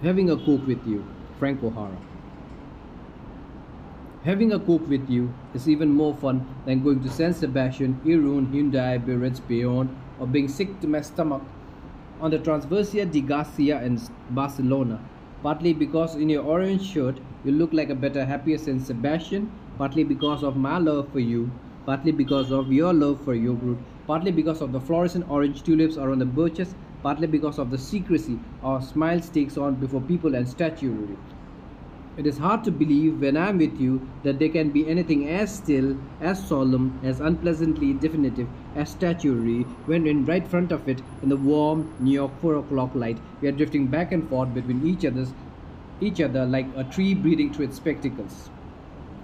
Having 0.00 0.30
a 0.30 0.36
Coke 0.36 0.64
with 0.64 0.86
you, 0.86 1.04
Frank 1.40 1.60
O'Hara. 1.64 1.98
Having 4.22 4.52
a 4.52 4.60
Coke 4.60 4.86
with 4.86 5.10
you 5.10 5.34
is 5.54 5.68
even 5.68 5.90
more 5.90 6.14
fun 6.14 6.46
than 6.64 6.84
going 6.84 7.02
to 7.02 7.10
San 7.10 7.34
Sebastian, 7.34 8.00
Irun, 8.04 8.46
Hendaye, 8.52 9.04
Biarritz, 9.04 9.40
Bayonne, 9.40 9.90
or 10.20 10.28
being 10.28 10.46
sick 10.46 10.80
to 10.80 10.86
my 10.86 11.00
stomach 11.00 11.42
on 12.20 12.30
the 12.30 12.38
Travesera 12.38 13.10
de 13.10 13.20
Gracia 13.20 13.82
in 13.82 14.00
Barcelona, 14.30 15.00
partly 15.42 15.72
because 15.72 16.14
in 16.14 16.28
your 16.28 16.44
orange 16.44 16.86
shirt 16.86 17.18
you 17.44 17.50
look 17.50 17.72
like 17.72 17.90
a 17.90 17.94
better, 17.96 18.24
happier 18.24 18.56
San 18.56 18.78
Sebastian, 18.78 19.50
partly 19.78 20.04
because 20.04 20.44
of 20.44 20.56
my 20.56 20.78
love 20.78 21.10
for 21.10 21.18
you, 21.18 21.50
partly 21.86 22.12
because 22.12 22.52
of 22.52 22.72
your 22.72 22.92
love 22.92 23.24
for 23.24 23.34
yogurt, 23.34 23.78
partly 24.06 24.30
because 24.30 24.60
of 24.60 24.70
the 24.70 24.80
fluorescent 24.80 25.28
orange 25.28 25.64
tulips 25.64 25.96
around 25.96 26.20
the 26.20 26.24
birches, 26.24 26.76
partly 27.02 27.26
because 27.26 27.58
of 27.58 27.70
the 27.70 27.78
secrecy 27.78 28.38
our 28.62 28.80
smiles 28.82 29.28
takes 29.28 29.56
on 29.56 29.74
before 29.74 30.00
people 30.00 30.34
and 30.34 30.48
statuary. 30.48 31.16
It 32.18 32.26
is 32.26 32.38
hard 32.38 32.64
to 32.64 32.72
believe 32.72 33.20
when 33.20 33.36
I 33.36 33.50
am 33.50 33.58
with 33.58 33.80
you 33.80 34.08
that 34.24 34.40
there 34.40 34.48
can 34.48 34.70
be 34.70 34.88
anything 34.88 35.28
as 35.28 35.54
still, 35.54 35.96
as 36.20 36.44
solemn, 36.48 36.98
as 37.04 37.20
unpleasantly 37.20 37.92
definitive 37.92 38.48
as 38.74 38.88
statuary 38.90 39.62
when 39.86 40.04
in 40.06 40.24
right 40.24 40.46
front 40.46 40.72
of 40.72 40.88
it, 40.88 41.00
in 41.22 41.28
the 41.28 41.36
warm 41.36 41.94
New 42.00 42.10
York 42.10 42.32
4 42.40 42.56
o'clock 42.56 42.92
light, 42.94 43.18
we 43.40 43.46
are 43.46 43.52
drifting 43.52 43.86
back 43.86 44.10
and 44.10 44.28
forth 44.28 44.52
between 44.52 44.84
each 44.84 45.04
other's 45.04 45.32
each 46.00 46.20
other 46.20 46.44
like 46.44 46.66
a 46.76 46.84
tree 46.84 47.14
breathing 47.14 47.52
through 47.52 47.66
its 47.66 47.76
spectacles. 47.76 48.50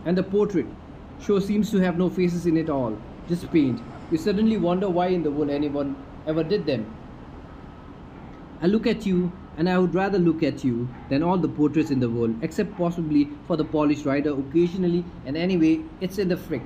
And 0.05 0.17
the 0.17 0.23
portrait 0.23 0.67
show 1.21 1.41
seems 1.41 1.71
to 1.73 1.79
have 1.79 1.99
no 1.99 2.09
faces 2.09 2.47
in 2.47 2.57
it 2.57 2.71
all, 2.71 2.97
just 3.29 3.51
paint. 3.51 3.81
You 4.11 4.19
suddenly 4.19 4.57
wonder 4.57 4.89
why 4.89 5.09
in 5.09 5.25
the 5.25 5.31
world 5.33 5.51
anyone 5.51 5.97
ever 6.27 6.45
did 6.45 6.67
them. 6.67 6.87
I 8.65 8.67
look 8.67 8.87
at 8.87 9.05
you 9.05 9.31
and 9.59 9.69
I 9.69 9.79
would 9.79 9.95
rather 9.95 10.19
look 10.19 10.43
at 10.43 10.65
you 10.65 10.89
than 11.11 11.23
all 11.23 11.37
the 11.37 11.51
portraits 11.51 11.91
in 11.91 12.01
the 12.01 12.09
world, 12.09 12.35
except 12.41 12.75
possibly 12.79 13.29
for 13.47 13.59
the 13.59 13.65
Polish 13.67 14.07
Rider 14.07 14.31
occasionally, 14.33 15.05
and 15.27 15.37
anyway, 15.37 15.83
it's 16.01 16.17
in 16.17 16.29
the 16.29 16.39
Frick, 16.39 16.63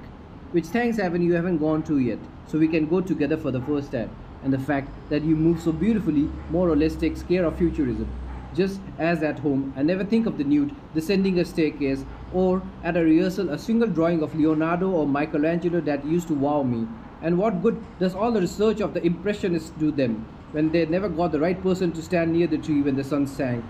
which 0.52 0.66
thanks 0.66 0.98
heaven 0.98 1.22
you 1.22 1.32
haven't 1.32 1.58
gone 1.58 1.82
to 1.82 1.98
yet, 1.98 2.20
so 2.46 2.56
we 2.56 2.68
can 2.68 2.86
go 2.86 3.00
together 3.00 3.36
for 3.36 3.50
the 3.50 3.60
first 3.62 3.90
time. 3.90 4.14
And 4.44 4.52
the 4.52 4.60
fact 4.60 4.90
that 5.10 5.24
you 5.24 5.34
move 5.34 5.60
so 5.60 5.72
beautifully 5.72 6.30
more 6.50 6.68
or 6.68 6.76
less 6.76 6.94
takes 6.94 7.24
care 7.24 7.44
of 7.44 7.58
futurism. 7.58 8.08
Just 8.54 8.80
as 9.00 9.24
at 9.24 9.40
home, 9.40 9.74
I 9.76 9.82
never 9.82 10.04
think 10.04 10.26
of 10.26 10.38
the 10.38 10.44
nude 10.44 10.76
descending 10.94 11.40
a 11.40 11.44
staircase, 11.44 12.04
or 12.32 12.62
at 12.84 12.96
a 12.96 13.02
rehearsal, 13.02 13.50
a 13.50 13.58
single 13.58 13.88
drawing 13.88 14.22
of 14.22 14.36
Leonardo 14.36 14.88
or 14.88 15.04
Michelangelo 15.04 15.80
that 15.80 16.06
used 16.06 16.28
to 16.28 16.34
wow 16.34 16.62
me. 16.62 16.86
And 17.22 17.36
what 17.36 17.60
good 17.60 17.84
does 17.98 18.14
all 18.14 18.30
the 18.30 18.42
research 18.42 18.80
of 18.80 18.94
the 18.94 19.04
Impressionists 19.04 19.70
do 19.70 19.90
them? 19.90 20.26
When 20.52 20.70
they 20.70 20.86
never 20.86 21.08
got 21.08 21.32
the 21.32 21.40
right 21.40 21.62
person 21.62 21.92
to 21.92 22.02
stand 22.02 22.32
near 22.32 22.46
the 22.46 22.58
tree 22.58 22.82
when 22.82 22.96
the 22.96 23.04
sun 23.04 23.26
sank. 23.26 23.64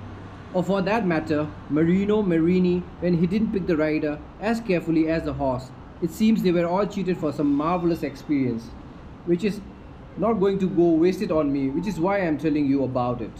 Or 0.54 0.62
for 0.62 0.80
that 0.82 1.06
matter, 1.06 1.48
Marino 1.68 2.22
Marini 2.22 2.82
when 3.00 3.14
he 3.14 3.26
didn't 3.26 3.52
pick 3.52 3.66
the 3.66 3.76
rider 3.76 4.18
as 4.40 4.60
carefully 4.60 5.08
as 5.08 5.24
the 5.24 5.32
horse. 5.34 5.70
It 6.00 6.10
seems 6.10 6.42
they 6.42 6.52
were 6.52 6.66
all 6.66 6.86
cheated 6.86 7.18
for 7.18 7.32
some 7.32 7.52
marvelous 7.52 8.02
experience, 8.02 8.64
which 9.26 9.44
is 9.44 9.60
not 10.16 10.34
going 10.34 10.58
to 10.60 10.68
go 10.68 10.90
wasted 10.90 11.30
on 11.30 11.52
me, 11.52 11.68
which 11.68 11.86
is 11.86 12.00
why 12.00 12.18
I'm 12.20 12.38
telling 12.38 12.66
you 12.66 12.84
about 12.84 13.20
it. 13.20 13.32